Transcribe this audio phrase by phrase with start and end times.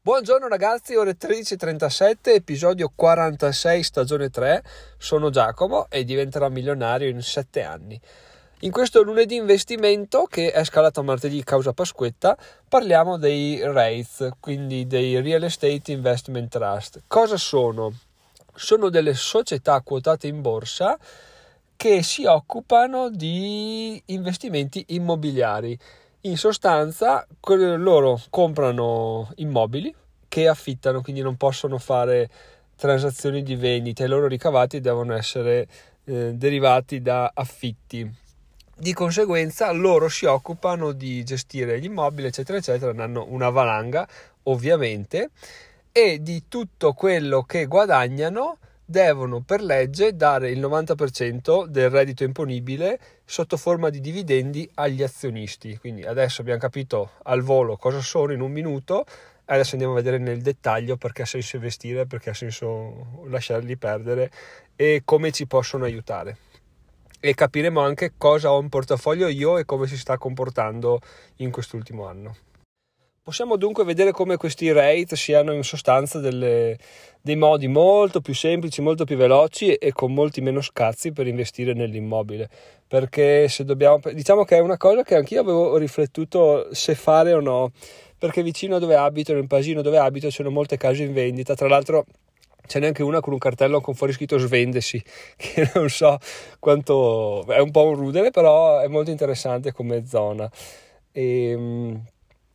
[0.00, 4.62] Buongiorno ragazzi, ore 13.37, episodio 46, stagione 3.
[4.96, 8.00] Sono Giacomo e diventerò milionario in 7 anni.
[8.60, 12.38] In questo lunedì investimento, che è scalato a martedì causa Pasquetta,
[12.68, 17.02] parliamo dei REITs, quindi dei Real Estate Investment Trust.
[17.08, 17.92] Cosa sono?
[18.54, 20.96] Sono delle società quotate in borsa
[21.76, 25.78] che si occupano di investimenti immobiliari.
[26.28, 29.94] In sostanza, loro comprano immobili
[30.28, 32.28] che affittano, quindi non possono fare
[32.76, 35.66] transazioni di vendita, i loro ricavati devono essere
[36.04, 38.06] eh, derivati da affitti.
[38.76, 44.06] Di conseguenza loro si occupano di gestire gli immobili, eccetera, eccetera, hanno una valanga,
[44.42, 45.30] ovviamente,
[45.90, 48.58] e di tutto quello che guadagnano
[48.90, 55.76] devono per legge dare il 90% del reddito imponibile sotto forma di dividendi agli azionisti.
[55.76, 59.04] Quindi adesso abbiamo capito al volo cosa sono in un minuto,
[59.44, 64.30] adesso andiamo a vedere nel dettaglio perché ha senso investire, perché ha senso lasciarli perdere
[64.74, 66.38] e come ci possono aiutare.
[67.20, 71.00] E capiremo anche cosa ho in portafoglio io e come si sta comportando
[71.36, 72.36] in quest'ultimo anno.
[73.28, 76.78] Possiamo dunque vedere come questi rate siano in sostanza delle,
[77.20, 81.74] dei modi molto più semplici, molto più veloci e con molti meno scazzi per investire
[81.74, 82.48] nell'immobile.
[82.86, 87.40] Perché se dobbiamo, diciamo che è una cosa che anch'io avevo riflettuto se fare o
[87.40, 87.72] no,
[88.16, 91.54] perché vicino a dove abito, nel paesino dove abito, c'erano molte case in vendita.
[91.54, 92.06] Tra l'altro
[92.66, 95.04] c'è neanche una con un cartello con fuori scritto svendesi,
[95.36, 96.16] che non so
[96.58, 100.50] quanto è un po' un rudere, però è molto interessante come zona.
[101.12, 102.02] E, ehm,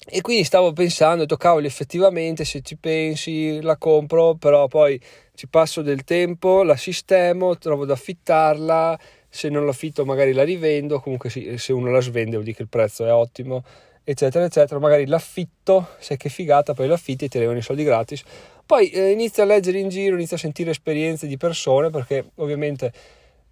[0.05, 4.99] e quindi stavo pensando, ho cavoli effettivamente se ci pensi la compro, però poi
[5.33, 10.99] ci passo del tempo, la sistemo, trovo da affittarla, se non l'affitto magari la rivendo,
[10.99, 13.63] comunque sì, se uno la svende vuol dire che il prezzo è ottimo,
[14.03, 18.23] eccetera, eccetera, magari l'affitto, sai che figata, poi l'affitti e ti arrivano i soldi gratis.
[18.65, 22.91] Poi eh, inizio a leggere in giro, inizio a sentire esperienze di persone, perché ovviamente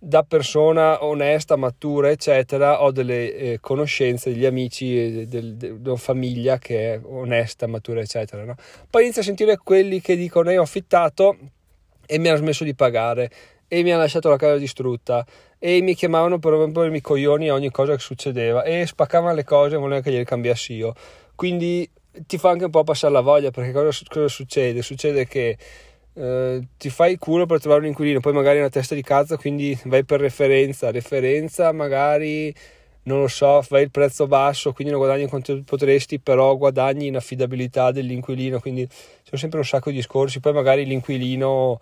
[0.03, 6.57] da persona onesta, matura, eccetera, ho delle eh, conoscenze, degli amici, del, del, della famiglia
[6.57, 8.43] che è onesta, matura, eccetera.
[8.43, 8.55] No?
[8.89, 11.37] Poi inizio a sentire quelli che dicono io ho affittato
[12.07, 13.29] e mi hanno smesso di pagare
[13.67, 15.23] e mi hanno lasciato la casa distrutta
[15.59, 19.43] e mi chiamavano per rompermi i coglioni a ogni cosa che succedeva e spaccavano le
[19.43, 20.95] cose e volevano che gliele cambiassi io.
[21.35, 21.87] Quindi
[22.25, 24.81] ti fa anche un po' passare la voglia perché cosa, cosa succede?
[24.81, 25.57] Succede che
[26.13, 29.37] eh, ti fai il culo per trovare un inquilino, poi magari una testa di cazzo,
[29.37, 32.53] quindi vai per referenza, referenza magari
[33.03, 37.15] non lo so, fai il prezzo basso, quindi non guadagni quanto potresti, però guadagni in
[37.15, 38.87] affidabilità dell'inquilino, quindi
[39.23, 41.79] sono sempre un sacco di discorsi, poi magari l'inquilino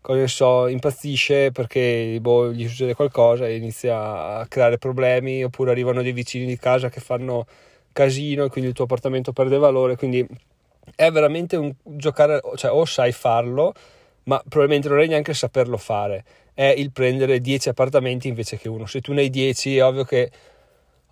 [0.00, 6.02] cosa so, impazzisce perché boh, gli succede qualcosa e inizia a creare problemi, oppure arrivano
[6.02, 7.46] dei vicini di casa che fanno
[7.92, 10.26] casino e quindi il tuo appartamento perde valore, quindi
[10.94, 13.72] è veramente un giocare, cioè o sai farlo,
[14.24, 18.86] ma probabilmente non è neanche saperlo fare, è il prendere 10 appartamenti invece che uno.
[18.86, 20.30] Se tu ne hai 10 è ovvio che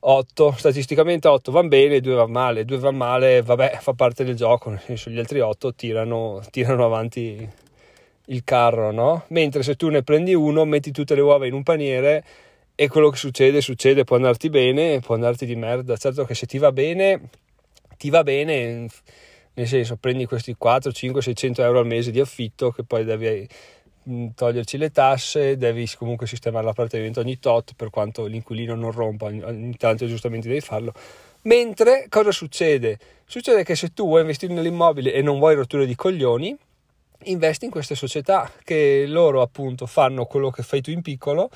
[0.02, 4.34] 8, statisticamente 8 vanno bene, 2 vanno male, 2 vanno male, vabbè, fa parte del
[4.34, 7.48] gioco, nel senso gli altri 8 tirano, tirano avanti
[8.26, 9.24] il carro, no?
[9.28, 12.24] Mentre se tu ne prendi uno, metti tutte le uova in un paniere
[12.74, 15.96] e quello che succede, succede, può andarti bene, può andarti di merda.
[15.96, 17.28] Certo che se ti va bene,
[17.98, 18.86] ti va bene
[19.54, 23.48] nel senso prendi questi 4, 5, 600 euro al mese di affitto che poi devi
[24.08, 29.26] mm, toglierci le tasse, devi comunque sistemare l'appartamento ogni tot per quanto l'inquilino non rompa,
[29.26, 30.92] ogni tanto giustamente devi farlo.
[31.42, 32.98] Mentre cosa succede?
[33.24, 36.56] Succede che se tu vuoi investire nell'immobile e non vuoi rotture di coglioni,
[37.24, 41.50] investi in queste società che loro appunto fanno quello che fai tu in piccolo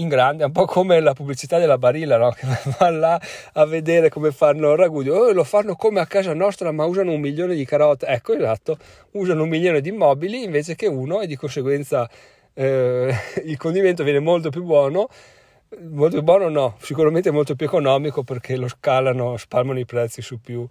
[0.00, 2.30] in grande, un po' come la pubblicità della Barilla, no?
[2.36, 2.46] che
[2.78, 3.20] va là
[3.54, 7.12] a vedere come fanno il ragù, oh, lo fanno come a casa nostra ma usano
[7.12, 8.78] un milione di carote, ecco esatto,
[9.12, 12.08] usano un milione di immobili invece che uno e di conseguenza
[12.54, 15.08] eh, il condimento viene molto più buono,
[15.90, 20.40] molto più buono no, sicuramente molto più economico perché lo scalano, spalmano i prezzi su,
[20.40, 20.66] più,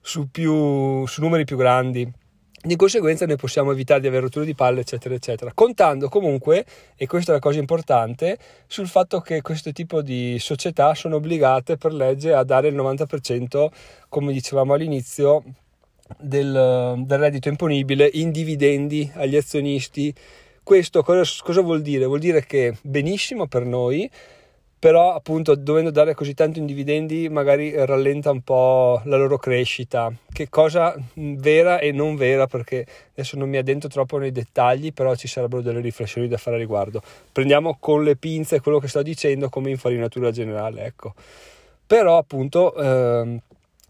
[0.00, 2.20] su, più, su numeri più grandi
[2.64, 5.52] di conseguenza noi possiamo evitare di avere rotture di palle, eccetera, eccetera.
[5.52, 6.64] Contando comunque,
[6.96, 8.38] e questa è la cosa importante,
[8.68, 13.66] sul fatto che questo tipo di società sono obbligate per legge a dare il 90%,
[14.08, 15.42] come dicevamo all'inizio,
[16.18, 20.14] del, del reddito imponibile in dividendi agli azionisti.
[20.62, 22.04] Questo cosa, cosa vuol dire?
[22.04, 24.08] Vuol dire che benissimo per noi,
[24.82, 30.12] però appunto dovendo dare così tanto in dividendi magari rallenta un po' la loro crescita,
[30.32, 35.14] che cosa vera e non vera perché adesso non mi addentro troppo nei dettagli, però
[35.14, 37.00] ci sarebbero delle riflessioni da fare a riguardo.
[37.30, 41.14] Prendiamo con le pinze quello che sto dicendo come infarinatura generale, ecco.
[41.86, 43.40] Però appunto eh,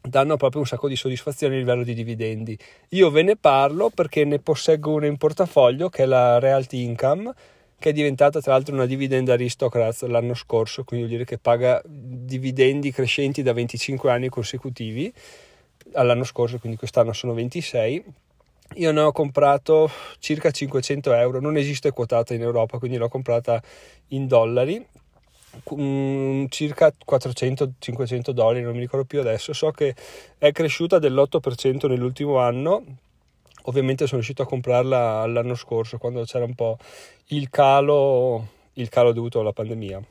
[0.03, 2.59] danno proprio un sacco di soddisfazione a livello di dividendi.
[2.91, 7.33] Io ve ne parlo perché ne posseggo una in portafoglio che è la Realty Income
[7.83, 11.83] che è diventata tra l'altro una dividend aristocrat l'anno scorso, quindi vuol dire che paga
[11.85, 15.13] dividendi crescenti da 25 anni consecutivi
[15.95, 18.05] all'anno scorso, quindi quest'anno sono 26.
[18.77, 19.91] Io ne ho comprato
[20.21, 23.61] circa 500 euro, non esiste quotata in Europa, quindi l'ho comprata
[24.09, 24.87] in dollari,
[26.49, 29.53] circa 400-500 dollari, non mi ricordo più adesso.
[29.53, 29.97] So che
[30.39, 32.85] è cresciuta dell'8% nell'ultimo anno
[33.65, 36.79] ovviamente sono riuscito a comprarla l'anno scorso quando c'era un po'
[37.29, 40.03] il calo, il calo dovuto alla pandemia.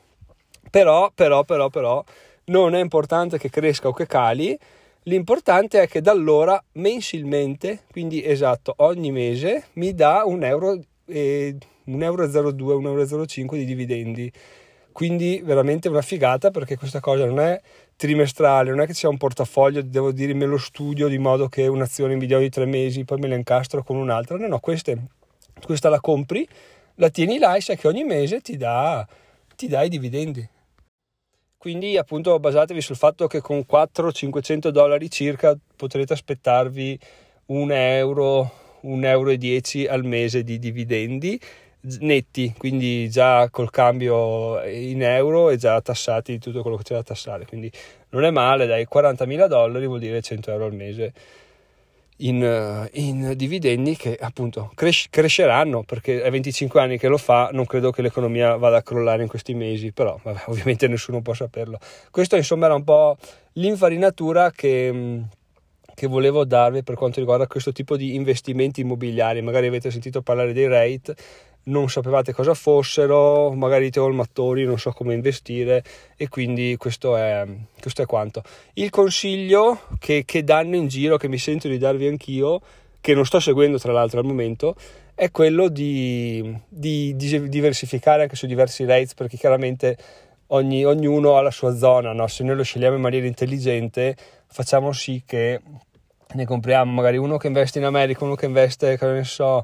[0.70, 2.02] Però, però, però, però,
[2.44, 4.58] non è importante che cresca o che cali,
[5.04, 11.56] l'importante è che da allora mensilmente, quindi esatto, ogni mese mi dà un euro, e,
[11.84, 14.32] un euro 02, un euro 05 di dividendi.
[14.92, 17.60] Quindi veramente una figata perché questa cosa non è
[17.96, 21.66] trimestrale, non è che c'è un portafoglio, devo dire me lo studio di modo che
[21.66, 25.06] un'azione in video di tre mesi, poi me la incastro con un'altra, no, no, queste,
[25.64, 26.46] questa la compri,
[26.96, 29.06] la tieni là e sai che ogni mese ti dà,
[29.56, 30.48] ti dà i dividendi.
[31.56, 36.98] Quindi appunto basatevi sul fatto che con 400-500 dollari circa potrete aspettarvi
[37.46, 38.50] un euro,
[38.80, 41.40] un euro e 10 al mese di dividendi
[42.00, 47.02] netti, quindi già col cambio in euro e già tassati tutto quello che c'è da
[47.02, 47.70] tassare, quindi
[48.10, 51.12] non è male, dai 40.000 dollari vuol dire 100 euro al mese
[52.22, 57.66] in, in dividendi che appunto cres- cresceranno perché è 25 anni che lo fa, non
[57.66, 61.78] credo che l'economia vada a crollare in questi mesi, però vabbè, ovviamente nessuno può saperlo.
[62.10, 63.16] Questo insomma era un po'
[63.54, 65.20] l'infarinatura che
[65.94, 69.42] che volevo darvi per quanto riguarda questo tipo di investimenti immobiliari.
[69.42, 71.14] Magari avete sentito parlare dei rate,
[71.64, 75.82] non sapevate cosa fossero, magari dite mattori, non so come investire
[76.16, 77.46] e quindi questo è,
[77.80, 78.42] questo è quanto.
[78.74, 82.60] Il consiglio che, che danno in giro, che mi sento di darvi anch'io,
[83.00, 84.74] che non sto seguendo tra l'altro al momento,
[85.14, 89.96] è quello di, di, di diversificare anche su diversi rates perché chiaramente
[90.48, 92.26] ogni, ognuno ha la sua zona, no?
[92.26, 94.16] se noi lo scegliamo in maniera intelligente
[94.46, 95.60] facciamo sì che
[96.34, 99.62] ne compriamo magari uno che investe in America, uno che investe, che ne so,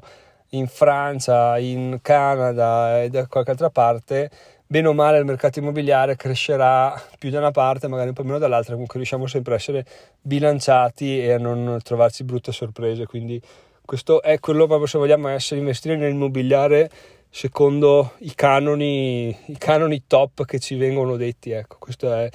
[0.49, 4.29] in Francia, in Canada e da qualche altra parte,
[4.65, 8.37] bene o male il mercato immobiliare crescerà più da una parte, magari un po' meno
[8.37, 9.85] dall'altra, comunque riusciamo sempre a essere
[10.21, 13.05] bilanciati e a non trovarci brutte sorprese.
[13.05, 13.41] Quindi
[13.83, 16.89] questo è quello proprio se vogliamo essere investire nell'immobiliare
[17.31, 21.51] secondo i canoni, i canoni top che ci vengono detti.
[21.51, 22.29] Ecco, questo è,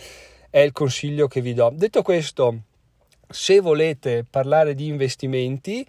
[0.50, 1.70] è il consiglio che vi do.
[1.72, 2.58] Detto questo,
[3.28, 5.86] se volete parlare di investimenti,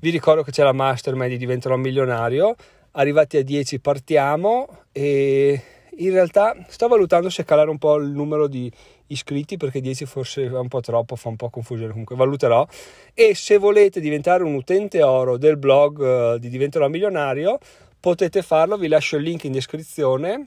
[0.00, 2.54] vi ricordo che c'è la mastermind di Diventerò Milionario,
[2.92, 4.84] arrivati a 10 partiamo.
[4.92, 5.62] E
[5.96, 8.70] in realtà sto valutando se calare un po' il numero di
[9.08, 12.66] iscritti perché 10 forse è un po' troppo, fa un po' confusione, comunque valuterò.
[13.14, 17.58] E se volete diventare un utente oro del blog uh, di Diventerò Milionario
[17.98, 20.46] potete farlo, vi lascio il link in descrizione.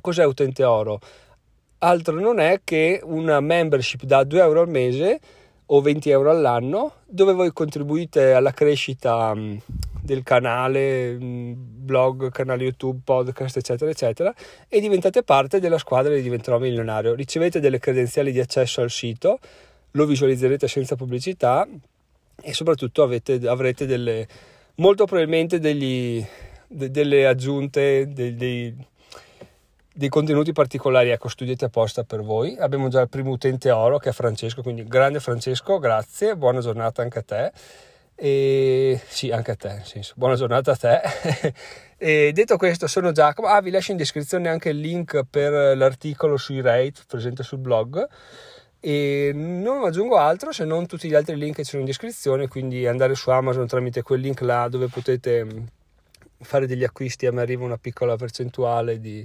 [0.00, 0.98] Cos'è utente oro?
[1.78, 5.20] Altro non è che una membership da 2 euro al mese
[5.66, 9.56] o 20 euro all'anno dove voi contribuite alla crescita mm,
[10.02, 14.34] del canale, mm, blog, canale YouTube, podcast, eccetera, eccetera,
[14.68, 17.14] e diventate parte della squadra di Diventerò Milionario.
[17.14, 19.38] Ricevete delle credenziali di accesso al sito,
[19.92, 21.66] lo visualizzerete senza pubblicità
[22.42, 24.26] e soprattutto avete, avrete delle,
[24.76, 26.24] molto probabilmente degli,
[26.66, 28.74] de, delle aggiunte, dei, dei
[29.94, 32.56] dei contenuti particolari ecco studiati apposta per voi.
[32.58, 37.02] Abbiamo già il primo utente oro che è Francesco quindi grande Francesco grazie buona giornata
[37.02, 37.52] anche a te.
[38.14, 41.00] E sì anche a te nel senso buona giornata a te.
[42.02, 43.46] E detto questo sono Giacomo.
[43.46, 48.04] Ah vi lascio in descrizione anche il link per l'articolo sui rate presente sul blog.
[48.80, 52.48] E non aggiungo altro se non tutti gli altri link che ci sono in descrizione
[52.48, 55.46] quindi andare su Amazon tramite quel link là dove potete
[56.40, 57.26] fare degli acquisti.
[57.26, 59.24] A me arriva una piccola percentuale di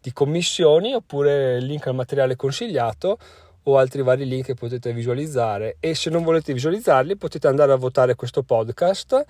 [0.00, 3.18] di commissioni oppure il link al materiale consigliato
[3.64, 5.76] o altri vari link che potete visualizzare.
[5.80, 9.24] E se non volete visualizzarli potete andare a votare questo podcast.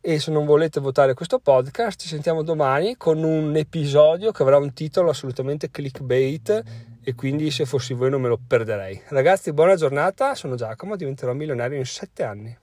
[0.00, 4.58] E se non volete votare questo podcast ci sentiamo domani con un episodio che avrà
[4.58, 6.62] un titolo assolutamente clickbait
[7.02, 9.00] e quindi se fossi voi non me lo perderei.
[9.08, 10.34] Ragazzi buona giornata.
[10.34, 12.58] Sono Giacomo diventerò milionario in 7 anni